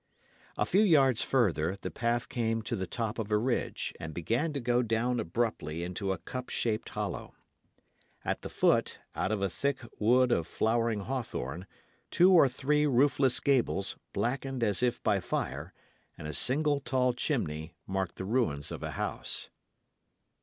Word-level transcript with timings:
A 0.57 0.65
few 0.65 0.81
yards 0.81 1.21
further, 1.21 1.75
the 1.75 1.91
path 1.91 2.27
came 2.27 2.63
to 2.63 2.75
the 2.75 2.87
top 2.87 3.19
of 3.19 3.29
a 3.29 3.37
ridge 3.37 3.93
and 3.99 4.15
began 4.15 4.51
to 4.53 4.59
go 4.59 4.81
down 4.81 5.19
abruptly 5.19 5.83
into 5.83 6.11
a 6.11 6.17
cup 6.17 6.49
shaped 6.49 6.89
hollow. 6.89 7.35
At 8.25 8.41
the 8.41 8.49
foot, 8.49 8.97
out 9.13 9.31
of 9.31 9.43
a 9.43 9.47
thick 9.49 9.79
wood 9.99 10.31
of 10.31 10.47
flowering 10.47 11.01
hawthorn, 11.01 11.67
two 12.09 12.31
or 12.31 12.47
three 12.49 12.87
roofless 12.87 13.39
gables, 13.39 13.95
blackened 14.11 14.63
as 14.63 14.81
if 14.81 15.03
by 15.03 15.19
fire, 15.19 15.71
and 16.17 16.27
a 16.27 16.33
single 16.33 16.79
tall 16.79 17.13
chimney 17.13 17.75
marked 17.85 18.15
the 18.15 18.25
ruins 18.25 18.71
of 18.71 18.81
a 18.81 18.93
house. 18.97 19.51